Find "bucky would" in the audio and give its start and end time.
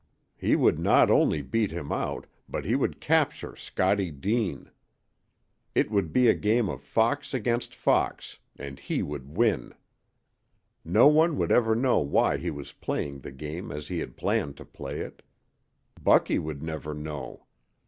16.01-16.63